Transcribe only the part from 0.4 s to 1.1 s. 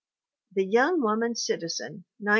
The Young